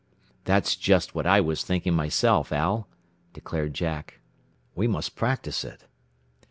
"That's 0.45 0.75
just 0.75 1.13
what 1.13 1.27
I 1.27 1.41
was 1.41 1.63
thinking 1.63 1.93
myself, 1.93 2.51
Al," 2.51 2.87
declared 3.33 3.75
Jack. 3.75 4.19
"We 4.73 4.87
must 4.87 5.15
practice 5.15 5.63
it." 5.63 5.85